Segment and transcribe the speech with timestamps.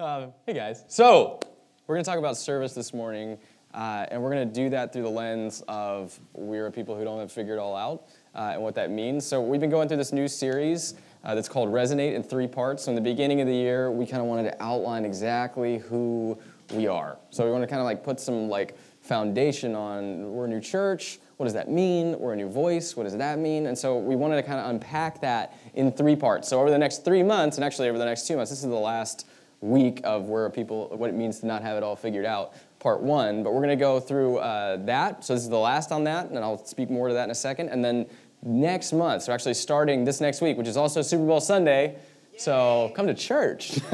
[0.00, 0.84] Uh, hey guys.
[0.86, 1.40] So,
[1.88, 3.36] we're going to talk about service this morning,
[3.74, 7.18] uh, and we're going to do that through the lens of we're people who don't
[7.18, 9.26] have figured it all out uh, and what that means.
[9.26, 12.84] So, we've been going through this new series uh, that's called Resonate in three parts.
[12.84, 16.38] So, in the beginning of the year, we kind of wanted to outline exactly who
[16.74, 17.18] we are.
[17.30, 20.60] So, we want to kind of like put some like foundation on we're a new
[20.60, 21.18] church.
[21.38, 22.16] What does that mean?
[22.20, 22.96] We're a new voice.
[22.96, 23.66] What does that mean?
[23.66, 26.48] And so we wanted to kind of unpack that in three parts.
[26.48, 28.68] So over the next three months, and actually over the next two months, this is
[28.68, 29.26] the last
[29.60, 33.00] week of where people what it means to not have it all figured out part
[33.00, 35.24] one but we're going to go through uh, that.
[35.24, 37.34] So this is the last on that and i'll speak more to that in a
[37.34, 37.68] second.
[37.68, 38.06] And then
[38.42, 41.98] next month so actually starting this next week which is also super bowl sunday.
[42.36, 43.78] So come to church.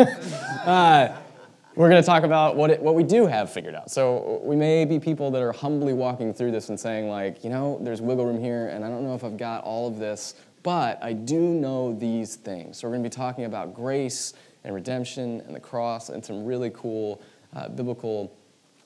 [0.65, 1.15] Uh,
[1.77, 3.91] we're going to talk about what, it, what we do have figured out.
[3.91, 7.51] So we may be people that are humbly walking through this and saying like you
[7.51, 10.37] know there's wiggle room here and i don't know if i've got all of this
[10.62, 12.79] but i do know these things.
[12.79, 14.33] So we're going to be talking about grace
[14.64, 17.23] and redemption and the cross and some really cool
[17.54, 18.36] uh, biblical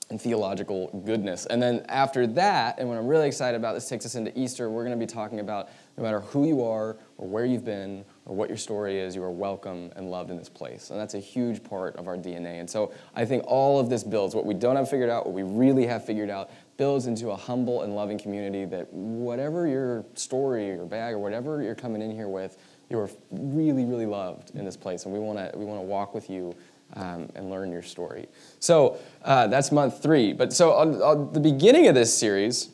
[0.09, 1.45] and theological goodness.
[1.45, 4.69] And then after that, and what I'm really excited about, this takes us into Easter,
[4.69, 8.03] we're going to be talking about no matter who you are or where you've been
[8.25, 10.89] or what your story is, you are welcome and loved in this place.
[10.89, 12.59] And that's a huge part of our DNA.
[12.59, 15.35] And so I think all of this builds what we don't have figured out, what
[15.35, 20.05] we really have figured out, builds into a humble and loving community that whatever your
[20.15, 22.57] story or bag or whatever you're coming in here with,
[22.89, 25.85] you are really, really loved in this place, and we want to we want to
[25.85, 26.55] walk with you
[26.95, 28.27] um, and learn your story.
[28.59, 30.33] So uh, that's month three.
[30.33, 32.69] But so on, on, the beginning of this series,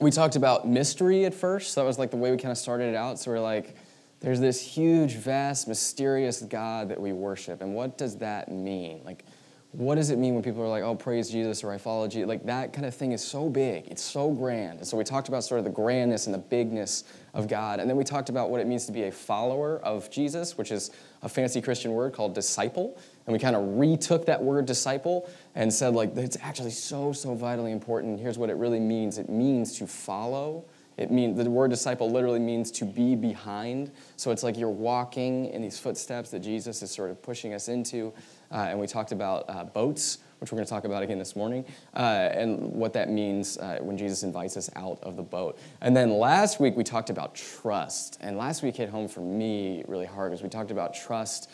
[0.00, 1.72] we talked about mystery at first.
[1.72, 3.18] So that was like the way we kind of started it out.
[3.18, 3.74] So we're like,
[4.20, 9.00] there's this huge, vast, mysterious God that we worship, and what does that mean?
[9.04, 9.24] Like
[9.72, 12.28] what does it mean when people are like, oh, praise Jesus or I follow Jesus?
[12.28, 14.78] Like that kind of thing is so big, it's so grand.
[14.78, 17.80] And so we talked about sort of the grandness and the bigness of God.
[17.80, 20.70] And then we talked about what it means to be a follower of Jesus, which
[20.70, 20.90] is
[21.22, 22.98] a fancy Christian word called disciple.
[23.26, 27.34] And we kind of retook that word disciple and said, like, it's actually so, so
[27.34, 28.20] vitally important.
[28.20, 30.66] Here's what it really means it means to follow.
[30.98, 33.90] It means the word disciple literally means to be behind.
[34.16, 37.68] So it's like you're walking in these footsteps that Jesus is sort of pushing us
[37.68, 38.12] into.
[38.52, 41.34] Uh, and we talked about uh, boats, which we're going to talk about again this
[41.34, 41.64] morning,
[41.94, 45.58] uh, and what that means when Jesus invites us out of the boat.
[45.80, 48.18] And then last week we talked about trust.
[48.20, 51.50] And last week hit home for me really hard because we talked about trust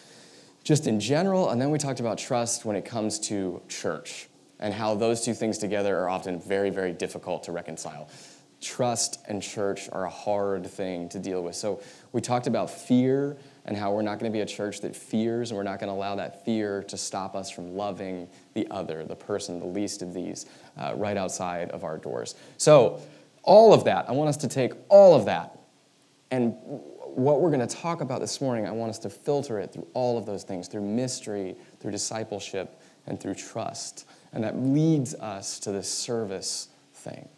[0.64, 4.74] just in general, and then we talked about trust when it comes to church and
[4.74, 8.08] how those two things together are often very, very difficult to reconcile
[8.60, 11.54] trust and church are a hard thing to deal with.
[11.54, 11.80] So
[12.12, 13.36] we talked about fear
[13.68, 15.88] and how we're not going to be a church that fears, and we're not going
[15.88, 20.00] to allow that fear to stop us from loving the other, the person, the least
[20.00, 20.46] of these,
[20.78, 22.34] uh, right outside of our doors.
[22.56, 23.00] So,
[23.42, 25.58] all of that, I want us to take all of that,
[26.30, 26.54] and
[27.04, 29.86] what we're going to talk about this morning, I want us to filter it through
[29.92, 34.06] all of those things through mystery, through discipleship, and through trust.
[34.32, 37.28] And that leads us to this service thing.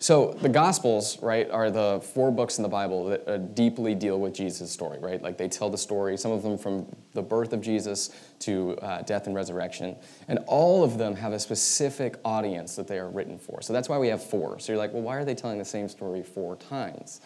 [0.00, 4.20] So the Gospels, right, are the four books in the Bible that uh, deeply deal
[4.20, 5.20] with Jesus' story, right?
[5.20, 8.10] Like they tell the story, some of them from the birth of Jesus
[8.40, 9.96] to uh, death and resurrection,
[10.28, 13.60] and all of them have a specific audience that they are written for.
[13.60, 14.60] So that's why we have four.
[14.60, 17.20] So you're like, well, why are they telling the same story four times?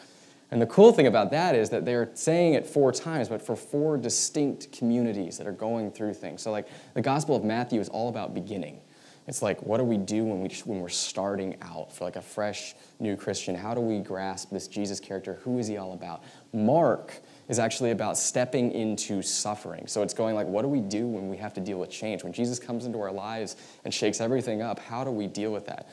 [0.51, 3.57] And the cool thing about that is that they're saying it four times, but for
[3.57, 6.43] four distinct communities that are going through things.
[6.43, 8.82] So, like, the Gospel of Matthew is all about beginning.
[9.29, 12.23] It's like, what do we do when, we, when we're starting out for like a
[12.23, 13.55] fresh new Christian?
[13.55, 15.35] How do we grasp this Jesus character?
[15.45, 16.25] Who is he all about?
[16.53, 17.15] Mark
[17.49, 19.87] is actually about stepping into suffering.
[19.87, 22.25] So it's going like, what do we do when we have to deal with change?
[22.25, 25.67] When Jesus comes into our lives and shakes everything up, how do we deal with
[25.67, 25.89] that?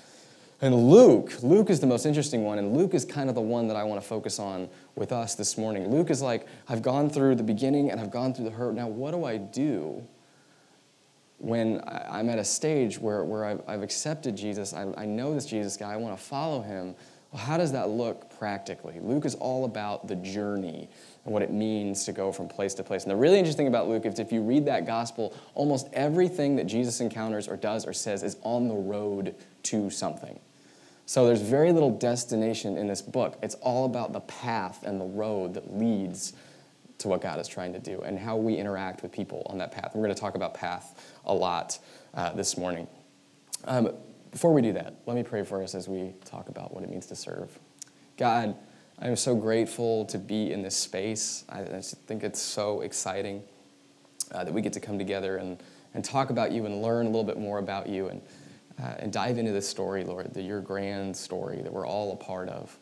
[0.61, 3.67] And Luke, Luke is the most interesting one, and Luke is kind of the one
[3.69, 5.89] that I want to focus on with us this morning.
[5.89, 8.75] Luke is like, I've gone through the beginning and I've gone through the hurt.
[8.75, 10.05] Now, what do I do
[11.49, 15.45] when I'm at a stage where, where I've, I've accepted Jesus, I, I know this
[15.45, 16.95] Jesus guy, I want to follow him,
[17.31, 18.99] well, how does that look practically?
[19.01, 20.89] Luke is all about the journey
[21.25, 23.03] and what it means to go from place to place.
[23.03, 26.55] And the really interesting thing about Luke is if you read that gospel, almost everything
[26.55, 30.39] that Jesus encounters or does or says is on the road to something.
[31.05, 33.37] So there's very little destination in this book.
[33.41, 36.33] It's all about the path and the road that leads
[36.99, 39.71] to what God is trying to do and how we interact with people on that
[39.71, 39.91] path.
[39.95, 41.79] We're going to talk about path a lot
[42.13, 42.87] uh, this morning.
[43.65, 43.93] Um,
[44.31, 46.89] before we do that, let me pray for us as we talk about what it
[46.89, 47.57] means to serve.
[48.17, 48.55] God,
[48.99, 51.45] I am so grateful to be in this space.
[51.49, 53.43] I, think it's so exciting
[54.33, 55.57] uh, that we get to come together and,
[55.93, 58.21] and talk about you and learn a little bit more about you and,
[58.77, 62.17] uh, and dive into this story, Lord, the, your grand story that we're all a
[62.17, 62.77] part of.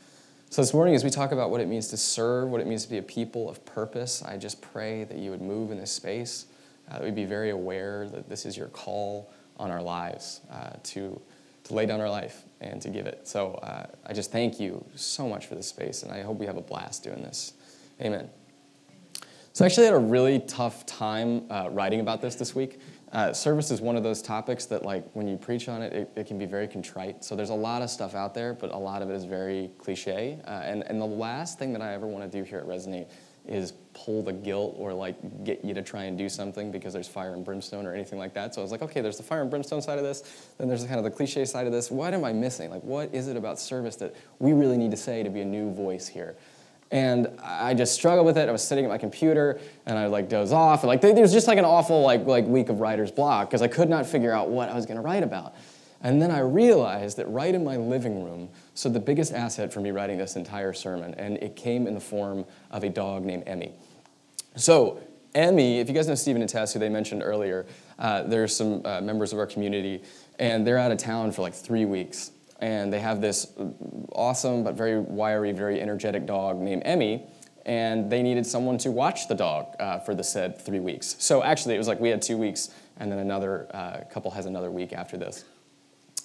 [0.50, 2.84] So, this morning, as we talk about what it means to serve, what it means
[2.86, 5.92] to be a people of purpose, I just pray that you would move in this
[5.92, 6.46] space,
[6.90, 10.70] uh, that we'd be very aware that this is your call on our lives uh,
[10.84, 11.20] to,
[11.66, 13.28] to lay down our life and to give it.
[13.28, 16.46] So uh, I just thank you so much for this space, and I hope we
[16.46, 17.52] have a blast doing this.
[18.02, 18.30] Amen.
[19.52, 22.80] So I actually had a really tough time uh, writing about this this week.
[23.12, 26.12] Uh, service is one of those topics that, like, when you preach on it, it,
[26.18, 27.24] it, can be very contrite.
[27.24, 29.71] So there's a lot of stuff out there, but a lot of it is very
[29.77, 30.39] cliche.
[30.45, 33.07] Uh, and, and the last thing that I ever want to do here at Resonate
[33.48, 37.07] is pull the guilt or like get you to try and do something because there's
[37.07, 38.54] fire and brimstone or anything like that.
[38.54, 40.83] So I was like, okay, there's the fire and brimstone side of this, then there's
[40.83, 41.89] kind of the cliche side of this.
[41.89, 42.69] What am I missing?
[42.69, 45.45] Like, what is it about service that we really need to say to be a
[45.45, 46.36] new voice here?
[46.89, 48.48] And I just struggled with it.
[48.48, 50.84] I was sitting at my computer and I like doze off.
[50.84, 53.62] And like there was just like an awful like like week of writer's block because
[53.62, 55.56] I could not figure out what I was going to write about.
[56.01, 59.80] And then I realized that right in my living room, so the biggest asset for
[59.80, 63.44] me writing this entire sermon, and it came in the form of a dog named
[63.48, 63.74] Emmy.
[64.56, 65.00] So
[65.33, 67.66] Emmy, if you guys know Stephen and Tess, who they mentioned earlier,
[67.98, 70.04] uh, there's some uh, members of our community,
[70.40, 73.54] and they're out of town for like three weeks and they have this
[74.12, 77.27] awesome but very wiry, very energetic dog named Emmy,
[77.65, 81.15] and they needed someone to watch the dog uh, for the said three weeks.
[81.19, 84.45] So actually, it was like we had two weeks, and then another uh, couple has
[84.45, 85.44] another week after this.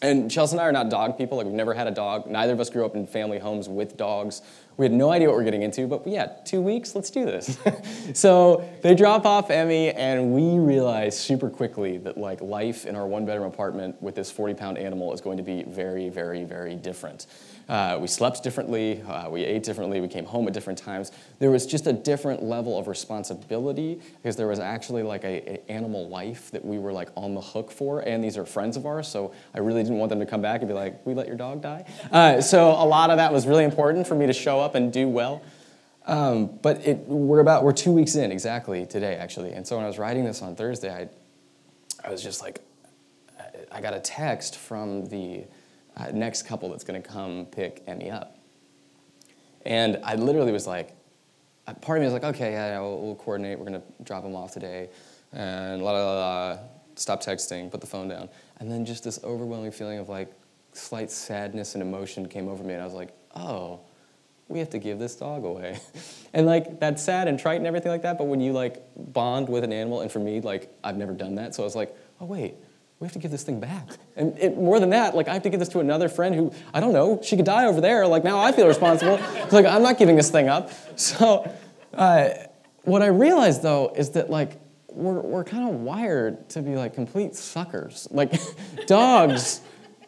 [0.03, 1.39] And Chelsea and I are not dog people.
[1.39, 2.27] Like we've never had a dog.
[2.27, 4.43] Neither of us grew up in family homes with dogs.
[4.77, 7.27] We had no idea what we are getting into, but yeah, two weeks, let's do
[7.27, 7.59] this.
[8.15, 13.07] so they drop off Emmy, and we realize super quickly that like life in our
[13.07, 16.75] one bedroom apartment with this 40 pound animal is going to be very, very, very
[16.75, 17.27] different.
[17.69, 21.13] Uh, we slept differently, uh, we ate differently, we came home at different times.
[21.39, 26.09] There was just a different level of responsibility because there was actually like a, animal
[26.09, 29.09] life that we were like on the hook for, and these are friends of ours,
[29.09, 31.37] so I really didn't want them to come back and be like, "We let your
[31.37, 34.61] dog die." Uh, so a lot of that was really important for me to show
[34.61, 35.43] up and do well.
[36.07, 39.85] Um, but it, we're about we're two weeks in exactly today actually, and so when
[39.85, 41.09] I was writing this on Thursday, I
[42.05, 42.61] I was just like,
[43.71, 45.45] I got a text from the
[45.97, 48.39] uh, next couple that's going to come pick Emmy up.
[49.65, 50.95] And I literally was like,
[51.81, 53.59] part of me was like, okay, yeah, we'll, we'll coordinate.
[53.59, 54.91] We're going to drop him off today.
[55.33, 56.59] And la la la,
[56.97, 58.29] stop texting, put the phone down.
[58.59, 60.33] And then just this overwhelming feeling of like
[60.73, 62.75] slight sadness and emotion came over me.
[62.75, 63.81] And I was like, oh,
[64.49, 65.79] we have to give this dog away.
[66.33, 68.19] and like, that's sad and trite and everything like that.
[68.19, 71.37] But when you like bond with an animal, and for me, like, I've never done
[71.37, 71.55] that.
[71.55, 72.55] So I was like, oh, wait,
[73.03, 73.89] we have to give this thing back.
[74.15, 76.53] And it, more than that, like I have to give this to another friend who,
[76.73, 78.07] I don't know, she could die over there.
[78.07, 79.19] Like now I feel responsible.
[79.43, 80.71] It's like, I'm not giving this thing up.
[80.95, 81.53] So
[81.95, 82.29] uh,
[82.83, 84.53] what I realized though is that like
[84.89, 88.07] we're, we're kind of wired to be like complete suckers.
[88.13, 88.41] Like
[88.87, 89.63] dogs,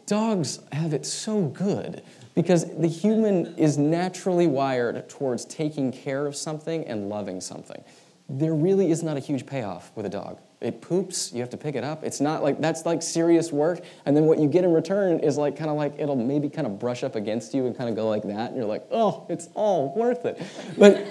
[0.06, 2.00] dogs have it so good
[2.36, 7.82] because the human is naturally wired towards taking care of something and loving something.
[8.28, 10.38] There really is not a huge payoff with a dog.
[10.64, 12.02] It poops, you have to pick it up.
[12.04, 13.84] It's not like that's like serious work.
[14.06, 16.66] And then what you get in return is like kind of like it'll maybe kind
[16.66, 18.48] of brush up against you and kind of go like that.
[18.48, 20.42] And you're like, oh, it's all worth it.
[20.78, 21.06] But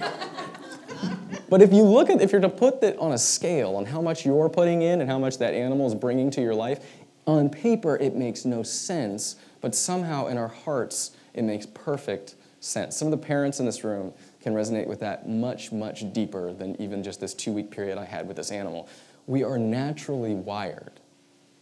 [1.49, 4.01] but if you look at if you're to put that on a scale on how
[4.01, 6.83] much you're putting in and how much that animal is bringing to your life,
[7.27, 9.35] on paper it makes no sense.
[9.61, 12.97] But somehow in our hearts it makes perfect sense.
[12.97, 16.79] Some of the parents in this room can resonate with that much, much deeper than
[16.81, 18.89] even just this two week period I had with this animal
[19.27, 20.99] we are naturally wired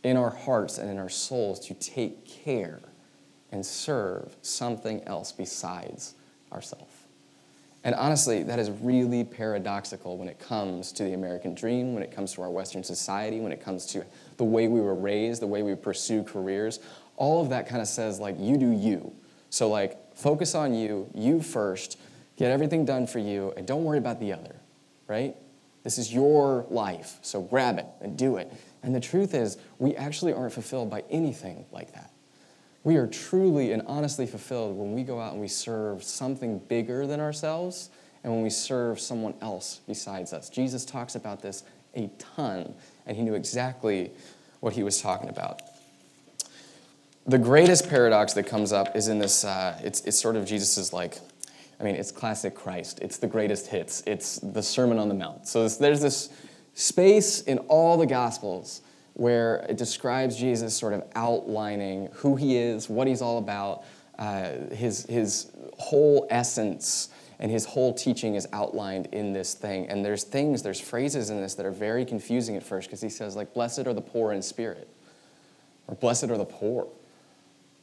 [0.04, 2.80] in our hearts and in our souls to take care
[3.52, 6.16] and serve something else besides
[6.52, 6.92] ourselves.
[7.84, 12.12] And honestly, that is really paradoxical when it comes to the American dream, when it
[12.12, 14.06] comes to our Western society, when it comes to
[14.38, 16.80] the way we were raised, the way we pursue careers.
[17.18, 19.12] All of that kind of says, like, you do you.
[19.50, 21.98] So, like, focus on you, you first,
[22.38, 24.56] get everything done for you, and don't worry about the other,
[25.08, 25.36] right?
[25.84, 28.52] This is your life, so grab it and do it.
[28.84, 32.12] And the truth is, we actually aren't fulfilled by anything like that.
[32.84, 37.06] We are truly and honestly fulfilled when we go out and we serve something bigger
[37.06, 37.90] than ourselves
[38.24, 40.50] and when we serve someone else besides us.
[40.50, 41.64] Jesus talks about this
[41.96, 42.74] a ton,
[43.06, 44.12] and he knew exactly
[44.62, 45.62] what he was talking about.
[47.28, 50.94] The greatest paradox that comes up is in this, uh, it's, it's sort of Jesus's
[50.94, 51.20] like
[51.82, 53.00] I mean, it's classic Christ.
[53.02, 54.04] It's the greatest hits.
[54.06, 55.48] It's the Sermon on the Mount.
[55.48, 56.30] So there's this
[56.76, 58.82] space in all the Gospels
[59.14, 63.84] where it describes Jesus sort of outlining who he is, what he's all about,
[64.20, 67.10] uh, his, his whole essence
[67.40, 69.88] and his whole teaching is outlined in this thing.
[69.90, 73.10] And there's things, there's phrases in this that are very confusing at first because he
[73.10, 74.88] says, like, blessed are the poor in spirit,
[75.88, 76.88] or blessed are the poor,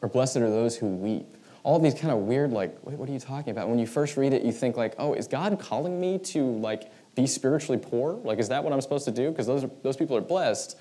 [0.00, 1.37] or blessed are those who weep
[1.68, 3.68] all these kind of weird, like, wait, what are you talking about?
[3.68, 6.90] When you first read it, you think like, oh, is God calling me to like
[7.14, 8.14] be spiritually poor?
[8.14, 9.28] Like, is that what I'm supposed to do?
[9.30, 10.78] Because those, those people are blessed.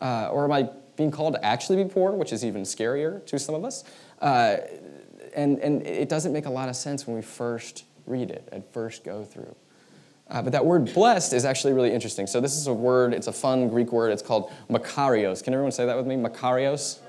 [0.00, 3.40] Uh, or am I being called to actually be poor, which is even scarier to
[3.40, 3.82] some of us?
[4.20, 4.58] Uh,
[5.34, 8.64] and, and it doesn't make a lot of sense when we first read it and
[8.66, 9.56] first go through.
[10.28, 12.28] Uh, but that word blessed is actually really interesting.
[12.28, 14.12] So, this is a word, it's a fun Greek word.
[14.12, 15.42] It's called makarios.
[15.42, 16.14] Can everyone say that with me?
[16.14, 17.00] Makarios?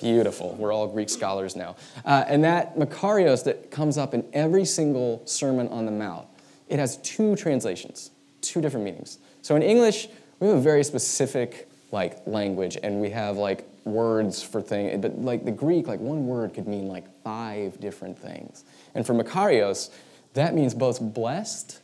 [0.00, 0.54] Beautiful.
[0.54, 1.76] We're all Greek scholars now.
[2.04, 6.26] Uh, and that makarios that comes up in every single Sermon on the Mount,
[6.68, 8.10] it has two translations,
[8.40, 9.18] two different meanings.
[9.42, 10.08] So, in English,
[10.40, 15.16] we have a very specific like language and we have like words for things but
[15.20, 18.64] like the greek like one word could mean like five different things
[18.96, 19.90] and for makarios
[20.36, 21.80] that means both blessed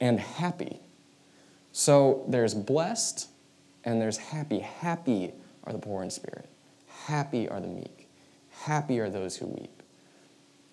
[0.00, 0.80] and happy.
[1.72, 3.28] So there's blessed
[3.84, 4.60] and there's happy.
[4.60, 5.32] Happy
[5.64, 6.48] are the poor in spirit.
[7.06, 8.08] Happy are the meek.
[8.50, 9.82] Happy are those who weep.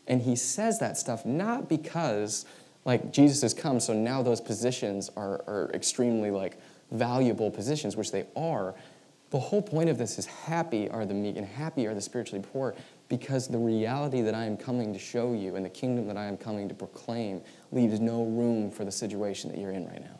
[0.07, 2.45] And he says that stuff not because
[2.85, 6.59] like Jesus has come, so now those positions are, are extremely like
[6.91, 8.73] valuable positions, which they are.
[9.29, 12.43] The whole point of this is happy are the meek and happy are the spiritually
[12.51, 12.75] poor
[13.09, 16.25] because the reality that I am coming to show you and the kingdom that I
[16.25, 20.18] am coming to proclaim leaves no room for the situation that you're in right now.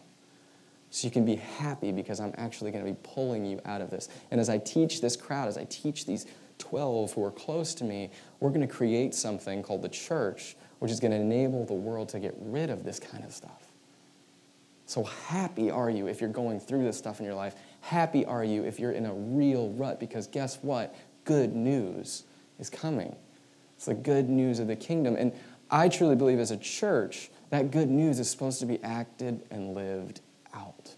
[0.91, 3.89] So you can be happy because I'm actually going to be pulling you out of
[3.89, 4.10] this.
[4.31, 6.25] And as I teach this crowd, as I teach these
[6.58, 10.91] 12 who are close to me, we're going to create something called the church, which
[10.91, 13.67] is going to enable the world to get rid of this kind of stuff.
[14.88, 17.53] So happy are you if you're going through this stuff in your life.
[17.81, 20.96] Happy are you if you're in a real rut because guess what?
[21.24, 22.24] Good news
[22.58, 23.15] is coming.
[23.75, 25.15] It's the good news of the kingdom.
[25.15, 25.34] And
[25.69, 29.75] I truly believe as a church, that good news is supposed to be acted and
[29.75, 30.22] lived
[30.53, 30.95] out.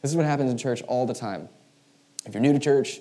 [0.00, 1.48] This is what happens in church all the time.
[2.24, 3.00] If you're new to church,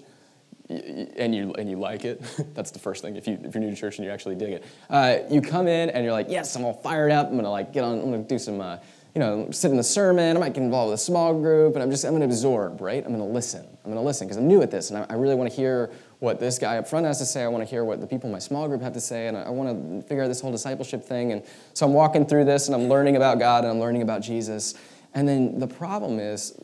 [0.69, 2.21] and you and you like it,
[2.53, 3.15] that's the first thing.
[3.15, 5.67] If you if you're new to church and you actually dig it, uh, you come
[5.67, 7.27] in and you're like, yes, I'm all fired up.
[7.27, 8.00] I'm gonna like get on.
[8.00, 8.77] I'm gonna do some, uh,
[9.13, 10.38] you know, sit in the sermon.
[10.38, 13.03] I might get involved with a small group, and I'm just I'm gonna absorb, right?
[13.05, 13.65] I'm gonna listen.
[13.83, 15.91] I'm gonna listen because I'm new at this, and I, I really want to hear
[16.19, 17.43] what this guy up front has to say.
[17.43, 19.35] I want to hear what the people in my small group have to say, and
[19.35, 21.31] I, want to figure out this whole discipleship thing.
[21.31, 24.21] And so I'm walking through this, and I'm learning about God, and I'm learning about
[24.21, 24.75] Jesus.
[25.13, 26.58] And then the problem is,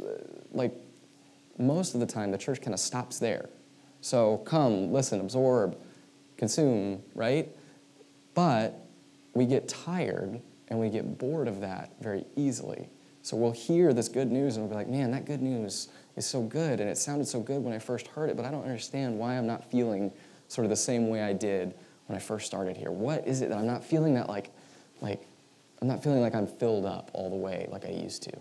[0.52, 0.74] like,
[1.58, 3.50] most of the time, the church kind of stops there.
[4.02, 5.78] So come, listen, absorb,
[6.38, 7.50] consume, right?
[8.34, 8.80] But
[9.34, 10.40] we get tired
[10.70, 12.90] and we get bored of that very easily.
[13.22, 16.26] So we'll hear this good news and we'll be like, man, that good news is
[16.26, 18.64] so good and it sounded so good when I first heard it, but I don't
[18.64, 20.12] understand why I'm not feeling
[20.48, 21.74] sort of the same way I did
[22.06, 22.92] when I first started here.
[22.92, 24.52] What is it that I'm not feeling that like,
[25.02, 25.27] like,
[25.82, 28.32] I'm not feeling like I'm filled up all the way like I used to.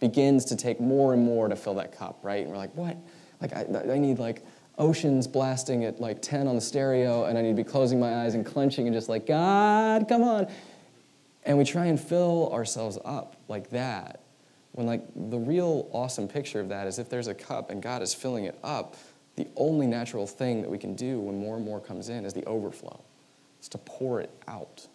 [0.00, 2.42] Begins to take more and more to fill that cup, right?
[2.42, 2.96] And we're like, what?
[3.40, 4.44] Like, I, I need like
[4.78, 8.24] oceans blasting at like 10 on the stereo, and I need to be closing my
[8.24, 10.48] eyes and clenching and just like, God, come on.
[11.44, 14.20] And we try and fill ourselves up like that
[14.74, 18.02] when like the real awesome picture of that is if there's a cup and God
[18.02, 18.96] is filling it up,
[19.36, 22.34] the only natural thing that we can do when more and more comes in is
[22.34, 23.00] the overflow.
[23.60, 24.88] It's to pour it out.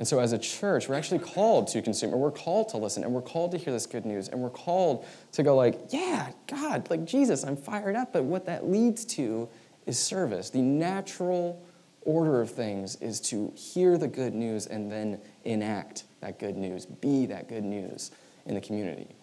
[0.00, 3.04] And so, as a church, we're actually called to consume, or we're called to listen,
[3.04, 6.30] and we're called to hear this good news, and we're called to go like, yeah,
[6.46, 8.14] God, like Jesus, I'm fired up.
[8.14, 9.46] But what that leads to
[9.84, 10.48] is service.
[10.48, 11.62] The natural
[12.00, 16.86] order of things is to hear the good news and then enact that good news,
[16.86, 18.10] be that good news
[18.46, 19.14] in the community.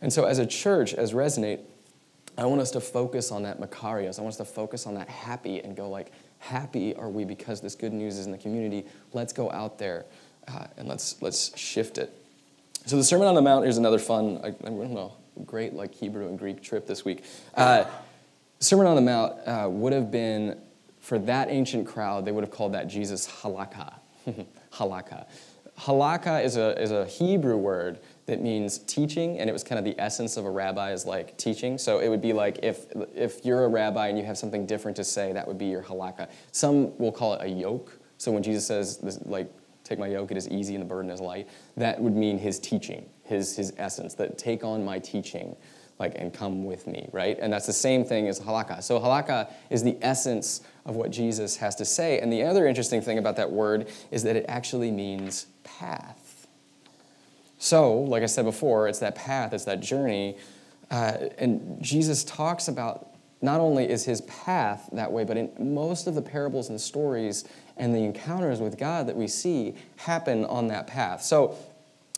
[0.00, 1.62] And so, as a church, as Resonate,
[2.38, 4.20] I want us to focus on that Makarios.
[4.20, 7.60] I want us to focus on that happy and go like, happy are we because
[7.60, 8.84] this good news is in the community.
[9.12, 10.04] Let's go out there
[10.48, 12.12] uh, and let's let's shift it.
[12.84, 15.12] So the Sermon on the Mount is another fun, I, I don't know,
[15.46, 17.24] great like Hebrew and Greek trip this week.
[17.54, 17.84] Uh,
[18.58, 20.58] Sermon on the Mount uh, would have been
[21.00, 22.24] for that ancient crowd.
[22.24, 23.94] They would have called that Jesus halakha.
[24.72, 25.26] halakha.
[25.78, 29.84] Halakha is a, is a Hebrew word that means teaching, and it was kind of
[29.84, 31.76] the essence of a rabbi is like teaching.
[31.76, 34.96] So it would be like if, if you're a rabbi and you have something different
[34.98, 36.30] to say, that would be your halakha.
[36.52, 37.98] Some will call it a yoke.
[38.18, 39.52] So when Jesus says, this, like,
[39.82, 42.60] take my yoke, it is easy and the burden is light, that would mean his
[42.60, 45.56] teaching, his, his essence, that take on my teaching
[45.98, 49.52] like and come with me right and that's the same thing as halakha so halakha
[49.70, 53.36] is the essence of what jesus has to say and the other interesting thing about
[53.36, 56.21] that word is that it actually means path
[57.62, 60.36] so like i said before it's that path it's that journey
[60.90, 63.08] uh, and jesus talks about
[63.40, 67.44] not only is his path that way but in most of the parables and stories
[67.76, 71.56] and the encounters with god that we see happen on that path so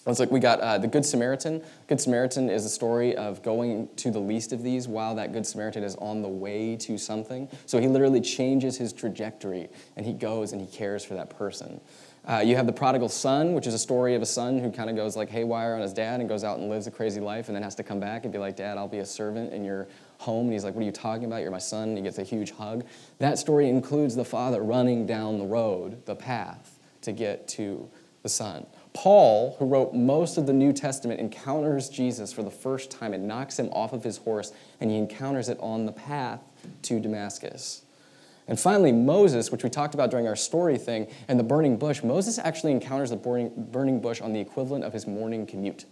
[0.07, 1.63] it's like we got uh, the Good Samaritan.
[1.87, 5.47] Good Samaritan is a story of going to the least of these while that Good
[5.47, 7.49] Samaritan is on the way to something.
[7.65, 11.81] So he literally changes his trajectory and he goes and he cares for that person.
[12.27, 14.89] Uh, you have the prodigal son, which is a story of a son who kind
[14.89, 17.49] of goes like haywire on his dad and goes out and lives a crazy life
[17.49, 19.63] and then has to come back and be like, Dad, I'll be a servant in
[19.63, 19.89] your
[20.19, 20.47] home.
[20.47, 21.43] And he's like, What are you talking about?
[21.43, 21.91] You're my son.
[21.91, 22.85] And he gets a huge hug.
[23.19, 27.91] That story includes the father running down the road, the path to get to
[28.23, 28.67] the son.
[28.95, 33.13] Paul, who wrote most of the New Testament, encounters Jesus for the first time.
[33.13, 36.41] It knocks him off of his horse, and he encounters it on the path
[36.83, 37.84] to Damascus.
[38.47, 42.03] And finally, Moses, which we talked about during our story thing, and the burning bush,
[42.03, 45.87] Moses actually encounters the burning, burning bush on the equivalent of his morning commute.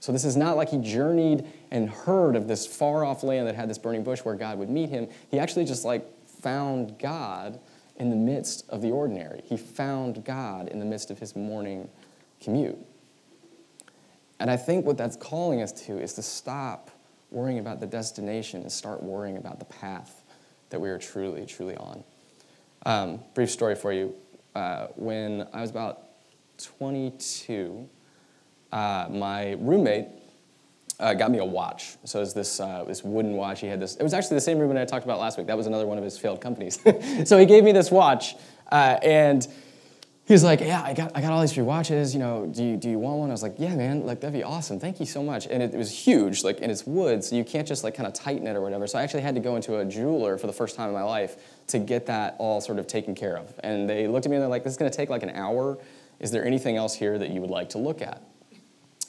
[0.00, 3.54] So this is not like he journeyed and heard of this far off land that
[3.54, 5.08] had this burning bush where God would meet him.
[5.30, 7.60] He actually just like found God
[7.96, 9.42] in the midst of the ordinary.
[9.44, 11.90] He found God in the midst of his morning
[12.40, 12.78] commute.
[14.38, 16.90] And I think what that's calling us to is to stop
[17.30, 20.19] worrying about the destination and start worrying about the path
[20.70, 22.04] that we are truly, truly on.
[22.86, 24.14] Um, brief story for you.
[24.54, 26.04] Uh, when I was about
[26.58, 27.88] 22,
[28.72, 30.06] uh, my roommate
[30.98, 31.96] uh, got me a watch.
[32.04, 33.60] So it was this, uh, this wooden watch.
[33.60, 33.96] He had this.
[33.96, 35.46] It was actually the same roommate I talked about last week.
[35.46, 36.78] That was another one of his failed companies.
[37.24, 38.36] so he gave me this watch,
[38.70, 39.46] uh, and
[40.30, 42.14] He's like, yeah, I got, I got all these free watches.
[42.14, 43.30] You know, do you, do you want one?
[43.30, 44.78] I was like, yeah, man, like that'd be awesome.
[44.78, 45.48] Thank you so much.
[45.48, 48.06] And it, it was huge, like, and it's wood, so you can't just like kind
[48.06, 48.86] of tighten it or whatever.
[48.86, 51.02] So I actually had to go into a jeweler for the first time in my
[51.02, 51.34] life
[51.66, 53.52] to get that all sort of taken care of.
[53.64, 55.78] And they looked at me and they're like, this is to take like an hour.
[56.20, 58.22] Is there anything else here that you would like to look at?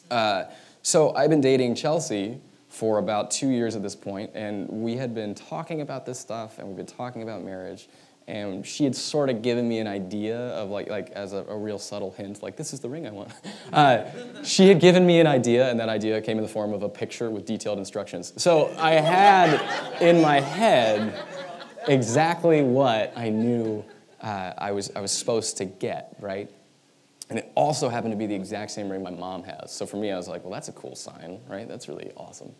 [0.09, 0.45] Uh,
[0.81, 5.13] so I've been dating Chelsea for about two years at this point, and we had
[5.13, 7.87] been talking about this stuff, and we've been talking about marriage
[8.27, 11.57] and she had sort of given me an idea of like like as a, a
[11.57, 13.31] real subtle hint like this is the ring i want.
[13.73, 14.05] Uh,
[14.43, 16.89] she had given me an idea and that idea came in the form of a
[16.89, 18.33] picture with detailed instructions.
[18.41, 21.23] So i had in my head
[21.87, 23.83] exactly what i knew
[24.21, 26.49] uh, I, was, I was supposed to get right?
[27.29, 29.71] And it also happened to be the exact same ring my mom has.
[29.71, 31.67] So for me i was like well that's a cool sign right?
[31.67, 32.51] That's really awesome.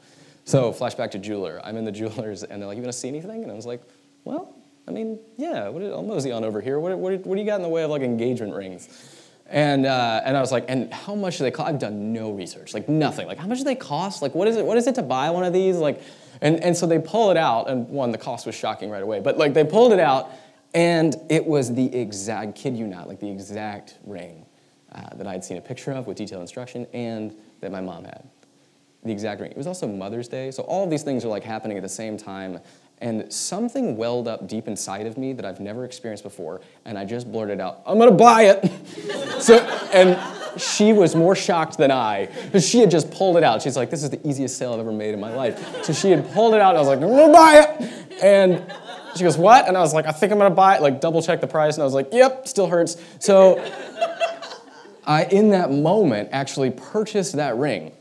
[0.46, 1.62] So flashback to jeweler.
[1.64, 3.44] I'm in the jewelers and they're like you to see anything?
[3.44, 3.82] And i was like
[4.24, 4.56] well
[4.92, 6.80] I mean, yeah, what did, I'll mosey on over here.
[6.80, 8.90] What, what, what do you got in the way of like engagement rings?
[9.48, 11.70] And, uh, and I was like, and how much do they cost?
[11.70, 13.28] I've done no research, like nothing.
[13.28, 14.22] Like, how much do they cost?
[14.22, 14.66] Like, what is it?
[14.66, 15.78] What is it to buy one of these?
[15.78, 16.02] Like,
[16.42, 19.20] and, and so they pull it out, and one, the cost was shocking right away.
[19.20, 20.32] But like, they pulled it out,
[20.74, 24.46] and it was the exact, kid you not, like the exact ring
[24.94, 28.06] uh, that I had seen a picture of with detailed instruction, and that my mom
[28.06, 28.30] had.
[29.04, 29.52] The exact ring.
[29.52, 31.90] It was also Mother's Day, so all of these things are like happening at the
[31.90, 32.60] same time
[33.02, 37.06] and something welled up deep inside of me that I've never experienced before, and I
[37.06, 39.42] just blurted out, I'm gonna buy it.
[39.42, 39.58] so,
[39.94, 40.18] and
[40.60, 43.62] she was more shocked than I, because she had just pulled it out.
[43.62, 45.84] She's like, this is the easiest sale I've ever made in my life.
[45.84, 48.24] So she had pulled it out, and I was like, I'm gonna buy it.
[48.24, 48.64] And
[49.16, 49.68] she goes, what?
[49.68, 51.76] And I was like, I think I'm gonna buy it, like double check the price,
[51.76, 53.02] and I was like, yep, still hurts.
[53.20, 53.60] So
[55.06, 57.94] I, in that moment, actually purchased that ring.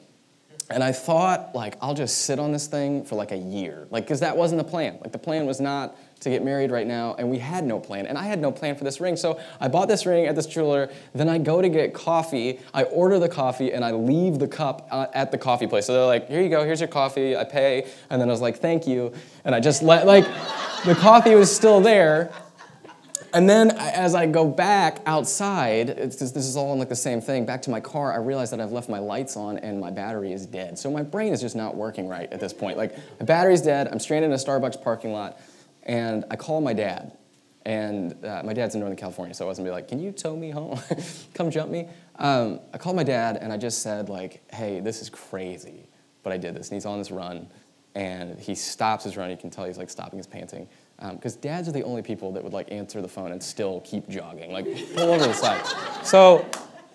[0.70, 3.88] And I thought, like, I'll just sit on this thing for like a year.
[3.90, 4.98] Like, because that wasn't the plan.
[5.00, 8.06] Like, the plan was not to get married right now, and we had no plan.
[8.06, 9.16] And I had no plan for this ring.
[9.16, 10.90] So I bought this ring at this jeweler.
[11.14, 12.60] Then I go to get coffee.
[12.72, 15.86] I order the coffee, and I leave the cup uh, at the coffee place.
[15.86, 17.36] So they're like, here you go, here's your coffee.
[17.36, 17.90] I pay.
[18.10, 19.12] And then I was like, thank you.
[19.44, 20.24] And I just let, like,
[20.84, 22.32] the coffee was still there.
[23.32, 27.46] And then as I go back outside, this is all in like the same thing,
[27.46, 30.32] back to my car, I realize that I've left my lights on and my battery
[30.32, 30.78] is dead.
[30.78, 32.76] So my brain is just not working right at this point.
[32.76, 35.40] Like my battery's dead, I'm stranded in a Starbucks parking lot,
[35.84, 37.16] and I call my dad.
[37.66, 40.34] And uh, my dad's in Northern California, so I wasn't be like, can you tow
[40.34, 40.80] me home?
[41.34, 41.88] Come jump me?
[42.16, 45.88] Um, I called my dad and I just said like, hey, this is crazy,
[46.22, 46.68] but I did this.
[46.68, 47.48] And he's on this run,
[47.94, 49.30] and he stops his run.
[49.30, 50.68] You can tell he's like stopping his panting
[51.12, 53.80] because um, dads are the only people that would like answer the phone and still
[53.80, 55.64] keep jogging, like pull over the side.
[56.04, 56.46] So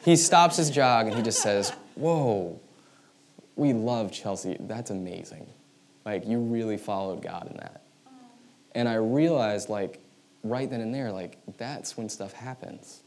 [0.04, 2.60] he stops his jog and he just says, "Whoa,
[3.56, 4.58] we love Chelsea.
[4.60, 5.48] That's amazing.
[6.06, 7.82] Like you really followed God in that."
[8.76, 10.02] And I realized, like,
[10.44, 13.02] right then and there, like that's when stuff happens,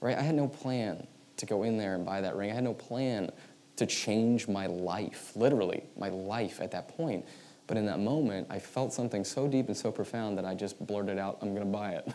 [0.00, 0.16] right?
[0.16, 2.50] I had no plan to go in there and buy that ring.
[2.50, 3.30] I had no plan
[3.76, 7.24] to change my life, literally my life at that point.
[7.72, 10.78] But in that moment, I felt something so deep and so profound that I just
[10.86, 12.06] blurted out, I'm going to buy it.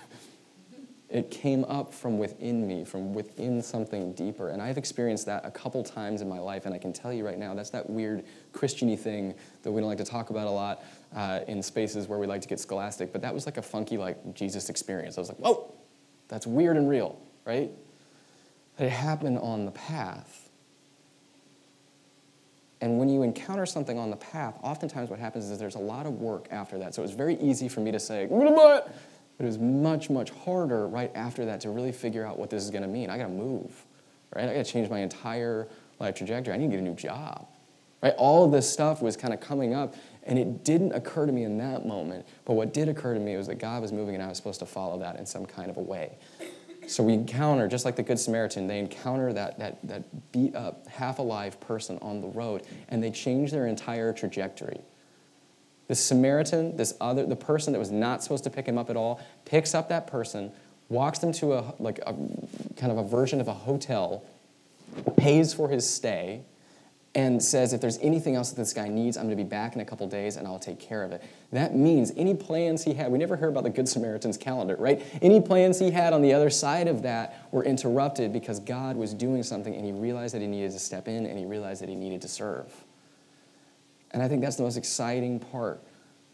[1.10, 4.50] it came up from within me, from within something deeper.
[4.50, 7.26] And I've experienced that a couple times in my life, and I can tell you
[7.26, 10.52] right now, that's that weird Christiany thing that we don't like to talk about a
[10.52, 10.84] lot
[11.16, 13.12] uh, in spaces where we like to get scholastic.
[13.12, 15.18] But that was like a funky, like Jesus experience.
[15.18, 15.74] I was like, whoa,
[16.28, 17.72] that's weird and real, right?
[18.78, 20.47] It happened on the path
[22.82, 26.06] and when you encounter something on the path, oftentimes what happens is there's a lot
[26.06, 26.94] of work after that.
[26.94, 28.28] So it was very easy for me to say.
[28.28, 32.64] But it was much, much harder right after that to really figure out what this
[32.64, 33.10] is going to mean.
[33.10, 33.86] I got to move,
[34.36, 34.50] right?
[34.50, 35.68] I got to change my entire
[36.00, 36.54] life trajectory.
[36.54, 37.48] I need to get a new job,
[38.02, 38.14] right?
[38.18, 41.44] All of this stuff was kind of coming up, and it didn't occur to me
[41.44, 42.28] in that moment.
[42.46, 44.60] But what did occur to me was that God was moving, and I was supposed
[44.60, 46.18] to follow that in some kind of a way.
[46.88, 50.88] So we encounter, just like the Good Samaritan, they encounter that, that, that beat up,
[50.88, 54.80] half alive person on the road, and they change their entire trajectory.
[55.88, 58.96] The Samaritan, this other, the person that was not supposed to pick him up at
[58.96, 60.52] all, picks up that person,
[60.88, 62.14] walks them to a, like a
[62.78, 64.24] kind of a version of a hotel,
[65.18, 66.42] pays for his stay,
[67.18, 69.74] and says, if there's anything else that this guy needs, I'm going to be back
[69.74, 71.24] in a couple days and I'll take care of it.
[71.52, 75.04] That means any plans he had, we never heard about the Good Samaritan's calendar, right?
[75.20, 79.16] Any plans he had on the other side of that were interrupted because God was
[79.16, 81.90] doing something and he realized that he needed to step in and he realized that
[81.90, 82.72] he needed to serve.
[84.12, 85.82] And I think that's the most exciting part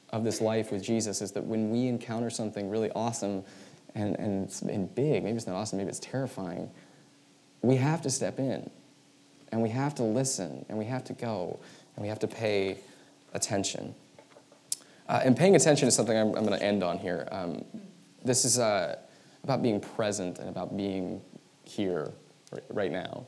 [0.09, 3.45] of this life with Jesus is that when we encounter something really awesome
[3.95, 6.69] and, and, and big, maybe it's not awesome, maybe it's terrifying,
[7.61, 8.69] we have to step in
[9.53, 11.59] and we have to listen and we have to go
[11.95, 12.79] and we have to pay
[13.35, 13.93] attention.
[15.07, 17.27] Uh, and paying attention is something I'm, I'm going to end on here.
[17.31, 17.63] Um,
[18.25, 18.95] this is uh,
[19.43, 21.21] about being present and about being
[21.65, 22.11] here
[22.71, 23.25] right, now.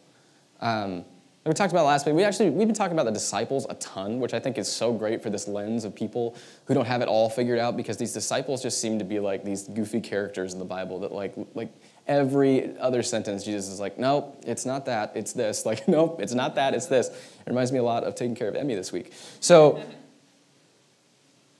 [0.61, 1.05] Um,
[1.45, 2.15] we talked about last week.
[2.15, 4.91] We actually we've been talking about the disciples a ton, which I think is so
[4.91, 6.35] great for this lens of people
[6.65, 9.43] who don't have it all figured out because these disciples just seem to be like
[9.43, 11.71] these goofy characters in the Bible that like like
[12.07, 15.65] every other sentence Jesus is like, nope, it's not that, it's this.
[15.75, 17.07] Like, nope, it's not that, it's this.
[17.07, 19.13] It reminds me a lot of taking care of Emmy this week.
[19.39, 19.83] So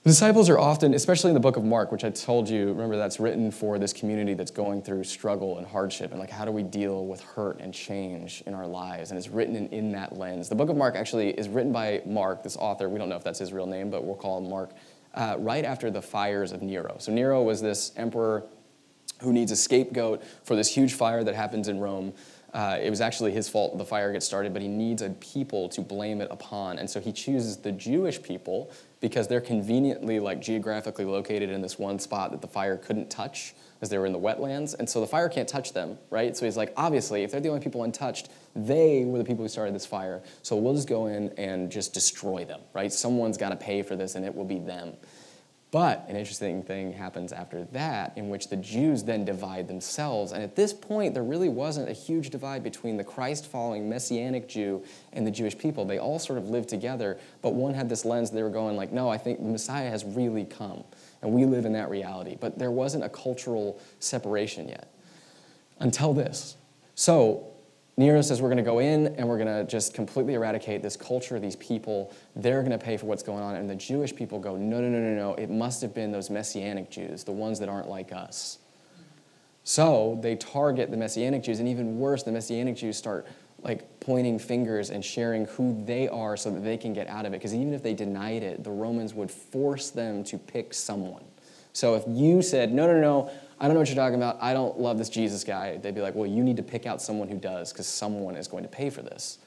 [0.04, 2.96] the disciples are often, especially in the book of Mark, which I told you, remember
[2.96, 6.52] that's written for this community that's going through struggle and hardship, and like how do
[6.52, 9.10] we deal with hurt and change in our lives?
[9.10, 10.48] And it's written in, in that lens.
[10.48, 12.88] The book of Mark actually is written by Mark, this author.
[12.88, 14.70] We don't know if that's his real name, but we'll call him Mark.
[15.14, 16.96] Uh, right after the fires of Nero.
[16.98, 18.44] So Nero was this emperor
[19.20, 22.12] who needs a scapegoat for this huge fire that happens in Rome.
[22.52, 25.68] Uh, it was actually his fault the fire gets started, but he needs a people
[25.68, 26.78] to blame it upon.
[26.78, 31.78] And so he chooses the Jewish people because they're conveniently, like geographically located in this
[31.78, 34.74] one spot that the fire couldn't touch as they were in the wetlands.
[34.78, 36.34] And so the fire can't touch them, right?
[36.34, 39.48] So he's like, obviously, if they're the only people untouched, they were the people who
[39.48, 40.22] started this fire.
[40.42, 42.90] So we'll just go in and just destroy them, right?
[42.90, 44.94] Someone's got to pay for this, and it will be them.
[45.76, 50.32] But an interesting thing happens after that, in which the Jews then divide themselves.
[50.32, 54.48] And at this point, there really wasn't a huge divide between the Christ following Messianic
[54.48, 55.84] Jew and the Jewish people.
[55.84, 58.90] They all sort of lived together, but one had this lens they were going, like,
[58.90, 60.82] no, I think the Messiah has really come.
[61.20, 62.38] And we live in that reality.
[62.40, 64.90] But there wasn't a cultural separation yet
[65.78, 66.56] until this.
[66.94, 67.52] So
[67.98, 70.96] Nero says we're going to go in and we're going to just completely eradicate this
[70.96, 72.12] culture, these people.
[72.34, 73.56] They're going to pay for what's going on.
[73.56, 75.34] And the Jewish people go, no, no, no, no, no.
[75.34, 78.58] It must have been those Messianic Jews, the ones that aren't like us.
[79.64, 81.58] So they target the Messianic Jews.
[81.58, 83.26] And even worse, the Messianic Jews start
[83.62, 87.32] like pointing fingers and sharing who they are so that they can get out of
[87.32, 87.36] it.
[87.40, 91.24] Because even if they denied it, the Romans would force them to pick someone.
[91.72, 94.38] So if you said, no, no, no, I don't know what you're talking about.
[94.40, 95.78] I don't love this Jesus guy.
[95.78, 98.48] They'd be like, well, you need to pick out someone who does because someone is
[98.48, 99.38] going to pay for this.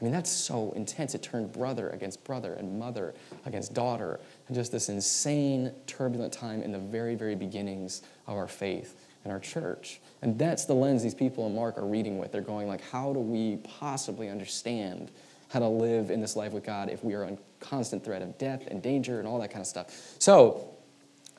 [0.00, 1.14] I mean, that's so intense.
[1.14, 3.12] It turned brother against brother and mother
[3.44, 8.48] against daughter, and just this insane, turbulent time in the very, very beginnings of our
[8.48, 10.00] faith and our church.
[10.22, 12.32] And that's the lens these people in Mark are reading with.
[12.32, 15.10] They're going like, how do we possibly understand
[15.48, 18.38] how to live in this life with God if we are in constant threat of
[18.38, 20.14] death and danger and all that kind of stuff?
[20.18, 20.76] So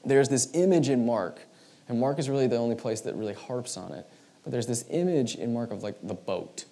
[0.06, 1.42] there's this image in Mark
[1.92, 4.08] and Mark is really the only place that really harps on it.
[4.44, 6.66] But there's this image in Mark of like the boat.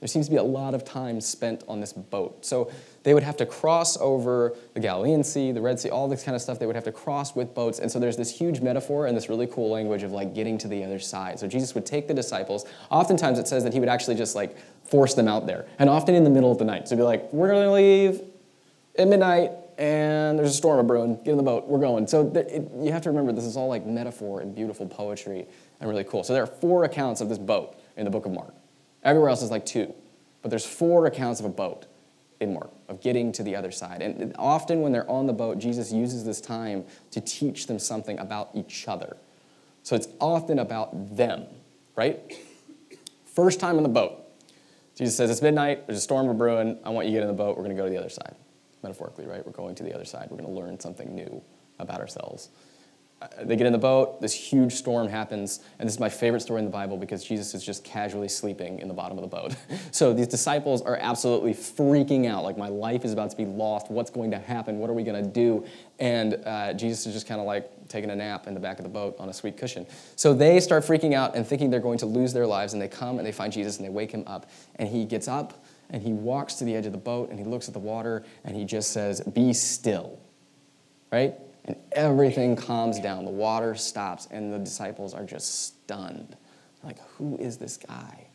[0.00, 2.44] There seems to be a lot of time spent on this boat.
[2.44, 2.70] So
[3.04, 6.34] they would have to cross over the Galilean Sea, the Red Sea, all this kind
[6.34, 6.58] of stuff.
[6.58, 7.78] They would have to cross with boats.
[7.78, 10.68] And so there's this huge metaphor and this really cool language of like getting to
[10.68, 11.38] the other side.
[11.38, 12.66] So Jesus would take the disciples.
[12.90, 15.66] Oftentimes it says that he would actually just like force them out there.
[15.78, 16.88] And often in the middle of the night.
[16.88, 18.20] So be like, we're going to leave
[18.98, 21.16] at midnight and there's a storm of brewing.
[21.16, 21.66] Get in the boat.
[21.66, 22.06] We're going.
[22.06, 25.46] So it, you have to remember this is all like metaphor and beautiful poetry
[25.80, 26.24] and really cool.
[26.24, 28.54] So there are four accounts of this boat in the book of Mark.
[29.02, 29.92] Everywhere else is like two,
[30.42, 31.86] but there's four accounts of a boat
[32.40, 34.02] in Mark of getting to the other side.
[34.02, 38.18] And often when they're on the boat, Jesus uses this time to teach them something
[38.18, 39.16] about each other.
[39.82, 41.46] So it's often about them,
[41.96, 42.18] right?
[43.26, 44.20] First time on the boat.
[44.94, 47.28] Jesus says, It's midnight, there's a storm of brewing, I want you to get in
[47.28, 48.36] the boat, we're going to go to the other side
[48.84, 49.44] metaphorically, right?
[49.44, 50.28] We're going to the other side.
[50.30, 51.42] We're going to learn something new
[51.80, 52.50] about ourselves.
[53.42, 56.58] they get in the boat, this huge storm happens, and this is my favorite story
[56.58, 59.56] in the Bible because Jesus is just casually sleeping in the bottom of the boat.
[59.92, 63.90] so these disciples are absolutely freaking out, like, my life is about to be lost.
[63.90, 64.78] What's going to happen?
[64.78, 65.64] What are we going to do?
[65.98, 68.84] And uh, Jesus is just kind of like taking a nap in the back of
[68.84, 69.86] the boat on a sweet cushion.
[70.16, 72.88] So they start freaking out and thinking they're going to lose their lives, and they
[72.88, 76.02] come and they find Jesus and they wake him up, and he gets up and
[76.02, 78.56] he walks to the edge of the boat and he looks at the water and
[78.56, 80.18] he just says, Be still.
[81.12, 81.34] Right?
[81.64, 83.24] and everything calms down.
[83.24, 86.36] The water stops, and the disciples are just stunned.
[86.82, 88.26] Like, who is this guy?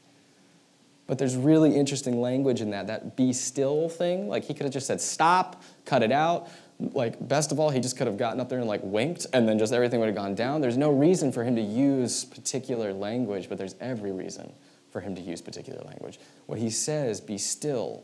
[1.05, 2.88] But there's really interesting language in that.
[2.88, 6.49] That be still thing, like he could have just said stop, cut it out.
[6.79, 9.47] Like, best of all, he just could have gotten up there and like winked, and
[9.47, 10.62] then just everything would have gone down.
[10.62, 14.51] There's no reason for him to use particular language, but there's every reason
[14.91, 16.19] for him to use particular language.
[16.45, 18.04] What he says, be still.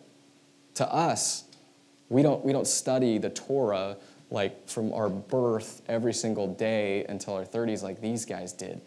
[0.75, 1.45] To us,
[2.09, 3.97] we don't, we don't study the Torah
[4.31, 8.81] like from our birth every single day until our 30s, like these guys did.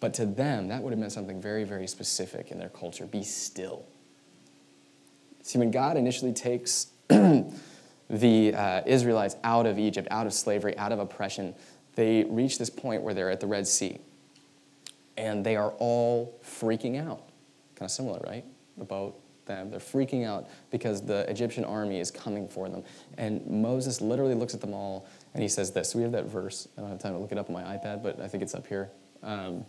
[0.00, 3.22] But to them, that would have meant something very, very specific in their culture be
[3.22, 3.84] still.
[5.42, 10.92] See, when God initially takes the uh, Israelites out of Egypt, out of slavery, out
[10.92, 11.54] of oppression,
[11.94, 13.98] they reach this point where they're at the Red Sea.
[15.20, 17.28] And they are all freaking out.
[17.74, 18.44] Kind of similar, right?
[18.80, 19.70] About them.
[19.70, 22.82] They're freaking out because the Egyptian army is coming for them.
[23.18, 25.94] And Moses literally looks at them all and he says this.
[25.94, 26.68] We have that verse.
[26.76, 28.54] I don't have time to look it up on my iPad, but I think it's
[28.54, 28.90] up here.
[29.22, 29.64] Um,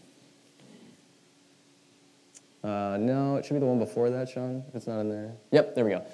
[2.64, 5.34] uh, no, it should be the one before that, Sean, it's not in there.
[5.52, 6.06] Yep, there we go.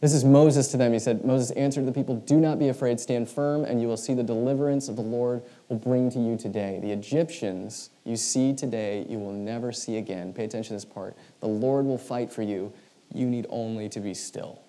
[0.00, 0.94] This is Moses to them.
[0.94, 3.98] He said, Moses answered the people, Do not be afraid, stand firm, and you will
[3.98, 6.78] see the deliverance of the Lord will bring to you today.
[6.80, 10.32] The Egyptians you see today, you will never see again.
[10.32, 11.16] Pay attention to this part.
[11.40, 12.72] The Lord will fight for you,
[13.12, 14.62] you need only to be still.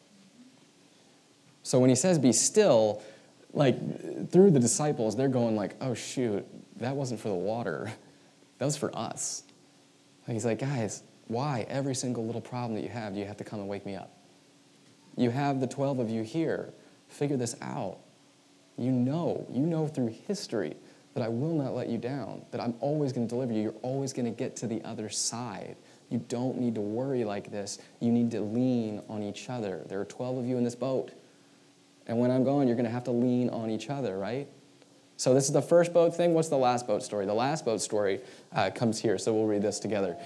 [1.63, 3.01] So when he says be still,
[3.53, 6.45] like through the disciples, they're going like, oh shoot,
[6.77, 7.91] that wasn't for the water.
[8.57, 9.43] That was for us.
[10.25, 13.37] And he's like, guys, why every single little problem that you have, do you have
[13.37, 14.20] to come and wake me up?
[15.17, 16.73] You have the 12 of you here.
[17.09, 17.97] Figure this out.
[18.77, 20.75] You know, you know through history
[21.13, 23.61] that I will not let you down, that I'm always going to deliver you.
[23.61, 25.75] You're always going to get to the other side.
[26.09, 27.79] You don't need to worry like this.
[27.99, 29.83] You need to lean on each other.
[29.87, 31.11] There are 12 of you in this boat.
[32.07, 34.47] And when I'm gone, you're going to have to lean on each other, right?
[35.17, 36.33] So, this is the first boat thing.
[36.33, 37.27] What's the last boat story?
[37.27, 38.21] The last boat story
[38.53, 40.17] uh, comes here, so we'll read this together.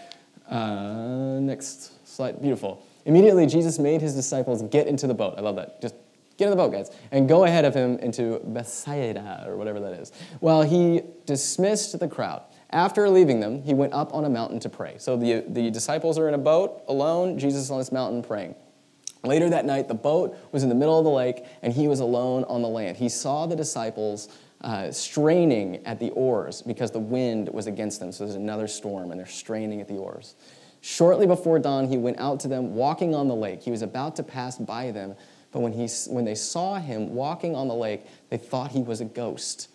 [0.49, 2.41] Uh, next slide.
[2.41, 2.81] Beautiful.
[3.05, 5.35] Immediately, Jesus made his disciples get into the boat.
[5.37, 5.81] I love that.
[5.81, 5.95] Just
[6.37, 9.93] get in the boat, guys, and go ahead of him into Bethsaida, or whatever that
[9.93, 10.11] is.
[10.41, 12.43] Well, he dismissed the crowd.
[12.71, 14.95] After leaving them, he went up on a mountain to pray.
[14.97, 18.55] So the, the disciples are in a boat alone, Jesus on this mountain praying.
[19.23, 21.99] Later that night, the boat was in the middle of the lake, and he was
[21.99, 22.97] alone on the land.
[22.97, 24.29] He saw the disciples
[24.61, 28.11] uh, straining at the oars because the wind was against them.
[28.11, 30.35] So there's another storm, and they're straining at the oars.
[30.87, 33.63] Shortly before dawn, he went out to them walking on the lake.
[33.63, 35.15] He was about to pass by them,
[35.51, 39.01] but when, he, when they saw him walking on the lake, they thought he was
[39.01, 39.67] a ghost.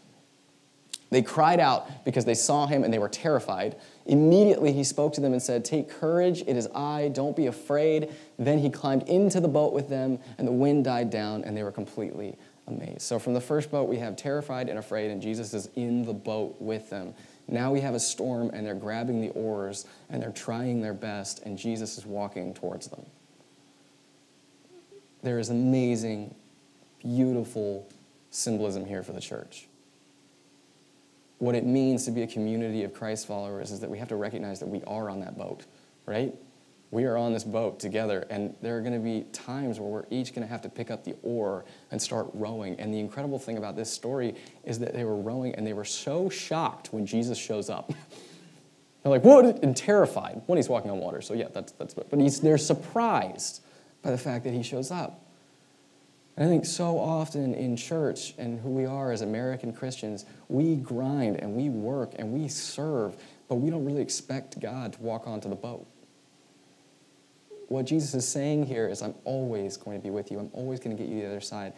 [1.10, 3.74] They cried out because they saw him and they were terrified.
[4.06, 8.14] Immediately he spoke to them and said, Take courage, it is I, don't be afraid.
[8.38, 11.64] Then he climbed into the boat with them, and the wind died down, and they
[11.64, 12.36] were completely
[12.68, 13.02] amazed.
[13.02, 16.14] So from the first boat, we have terrified and afraid, and Jesus is in the
[16.14, 17.14] boat with them.
[17.48, 21.40] Now we have a storm, and they're grabbing the oars, and they're trying their best,
[21.44, 23.04] and Jesus is walking towards them.
[25.22, 26.34] There is amazing,
[27.00, 27.88] beautiful
[28.30, 29.66] symbolism here for the church
[31.40, 34.16] what it means to be a community of Christ followers is that we have to
[34.16, 35.64] recognize that we are on that boat,
[36.04, 36.34] right?
[36.92, 40.06] We are on this boat together, and there are going to be times where we're
[40.10, 42.78] each going to have to pick up the oar and start rowing.
[42.80, 45.84] And the incredible thing about this story is that they were rowing and they were
[45.84, 47.92] so shocked when Jesus shows up.
[49.02, 49.62] they're like, what?
[49.62, 51.22] And terrified when he's walking on water.
[51.22, 53.62] So, yeah, that's, that's but he's, they're surprised
[54.02, 55.24] by the fact that he shows up.
[56.36, 60.74] And I think so often in church and who we are as American Christians, we
[60.74, 63.14] grind and we work and we serve,
[63.48, 65.86] but we don't really expect God to walk onto the boat.
[67.70, 70.40] What Jesus is saying here is, I'm always going to be with you.
[70.40, 71.72] I'm always going to get you to the other side.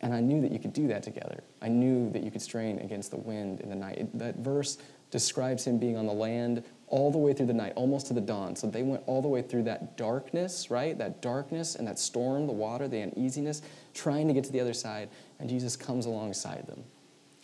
[0.00, 1.42] And I knew that you could do that together.
[1.60, 3.98] I knew that you could strain against the wind in the night.
[3.98, 4.78] It, that verse
[5.10, 8.20] describes him being on the land all the way through the night, almost to the
[8.20, 8.54] dawn.
[8.54, 10.96] So they went all the way through that darkness, right?
[10.96, 13.60] That darkness and that storm, the water, the uneasiness,
[13.94, 15.08] trying to get to the other side.
[15.40, 16.84] And Jesus comes alongside them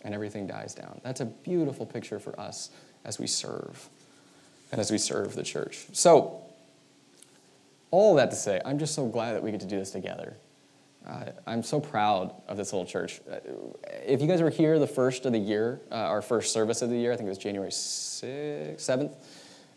[0.05, 1.01] and everything dies down.
[1.03, 2.69] That's a beautiful picture for us
[3.03, 3.89] as we serve
[4.71, 5.87] and as we serve the church.
[5.91, 6.41] So,
[7.95, 10.35] all that to say, I'm just so glad that we get to do this together.
[11.07, 13.21] Uh, I'm so proud of this little church.
[13.31, 13.37] Uh,
[14.05, 16.89] if you guys were here the first of the year, uh, our first service of
[16.89, 19.15] the year, I think it was January 6th, 7th,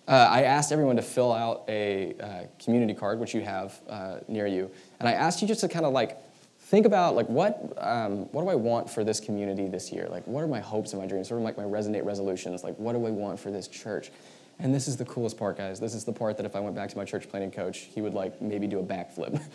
[0.09, 4.17] uh, I asked everyone to fill out a uh, community card, which you have uh,
[4.27, 4.69] near you.
[4.99, 6.19] And I asked you just to kind of like
[6.59, 10.09] think about like what, um, what do I want for this community this year?
[10.11, 11.29] Like what are my hopes and my dreams?
[11.29, 12.65] Sort of like my resonate resolutions.
[12.65, 14.11] Like what do I want for this church?
[14.59, 15.79] And this is the coolest part, guys.
[15.79, 18.01] This is the part that if I went back to my church planning coach, he
[18.01, 19.41] would like maybe do a backflip.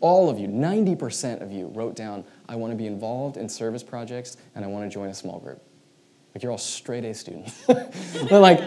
[0.00, 3.82] all of you, 90% of you, wrote down, I want to be involved in service
[3.82, 5.62] projects and I want to join a small group.
[6.34, 7.64] Like you're all straight A students.
[8.28, 8.60] They're like,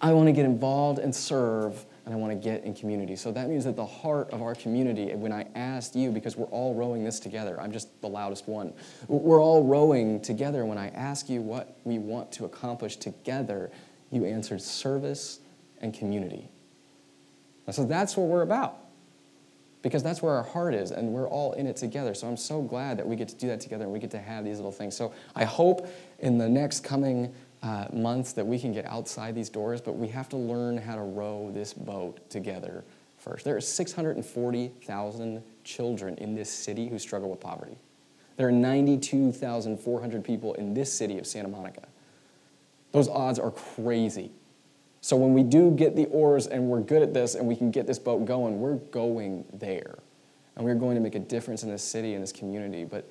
[0.00, 3.16] I want to get involved and serve and I want to get in community.
[3.16, 6.46] So that means that the heart of our community, when I asked you, because we're
[6.46, 8.74] all rowing this together, I'm just the loudest one,
[9.08, 10.66] we're all rowing together.
[10.66, 13.70] When I ask you what we want to accomplish together,
[14.10, 15.40] you answered service
[15.80, 16.48] and community.
[17.66, 18.78] And so that's what we're about
[19.82, 22.14] because that's where our heart is and we're all in it together.
[22.14, 24.18] So I'm so glad that we get to do that together and we get to
[24.18, 24.96] have these little things.
[24.96, 25.86] So I hope
[26.20, 30.08] in the next coming uh, months that we can get outside these doors, but we
[30.08, 32.82] have to learn how to row this boat together
[33.18, 33.44] first.
[33.44, 37.76] There are 640,000 children in this city who struggle with poverty.
[38.36, 41.82] There are 92,400 people in this city of Santa Monica.
[42.94, 44.30] Those odds are crazy.
[45.00, 47.72] So when we do get the oars and we're good at this and we can
[47.72, 49.98] get this boat going, we're going there.
[50.54, 52.84] And we're going to make a difference in this city and this community.
[52.84, 53.10] But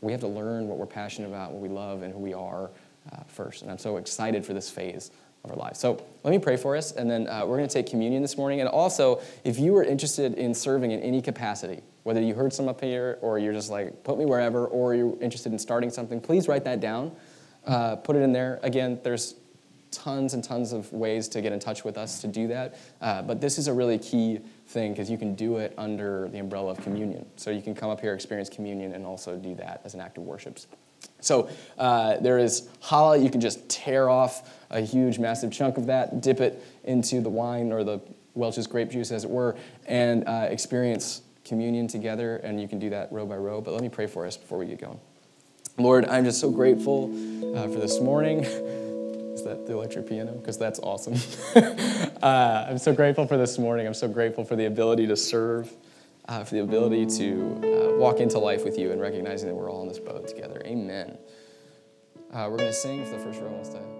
[0.00, 2.70] we have to learn what we're passionate about, what we love, and who we are
[3.12, 3.62] uh, first.
[3.62, 5.10] And I'm so excited for this phase
[5.42, 5.80] of our lives.
[5.80, 8.36] So let me pray for us, and then uh, we're going to take communion this
[8.36, 8.60] morning.
[8.60, 12.68] And also, if you are interested in serving in any capacity, whether you heard some
[12.68, 16.20] up here or you're just like, put me wherever, or you're interested in starting something,
[16.20, 17.10] please write that down.
[17.68, 18.58] Uh, put it in there.
[18.62, 19.34] Again, there's
[19.90, 22.78] tons and tons of ways to get in touch with us to do that.
[23.00, 26.38] Uh, but this is a really key thing because you can do it under the
[26.38, 27.24] umbrella of communion.
[27.36, 30.18] So you can come up here, experience communion, and also do that as an act
[30.18, 30.58] of worship.
[31.20, 33.22] So uh, there is challah.
[33.22, 37.30] You can just tear off a huge, massive chunk of that, dip it into the
[37.30, 38.00] wine or the
[38.34, 42.36] Welch's grape juice, as it were, and uh, experience communion together.
[42.36, 43.60] And you can do that row by row.
[43.60, 45.00] But let me pray for us before we get going.
[45.78, 47.04] Lord, I'm just so grateful
[47.56, 48.40] uh, for this morning.
[48.44, 50.32] Is that the electric piano?
[50.32, 51.14] Because that's awesome.
[52.20, 53.86] uh, I'm so grateful for this morning.
[53.86, 55.72] I'm so grateful for the ability to serve,
[56.26, 59.70] uh, for the ability to uh, walk into life with you and recognizing that we're
[59.70, 60.60] all in this boat together.
[60.64, 61.16] Amen.
[62.32, 63.97] Uh, we're going to sing if the first row wants to.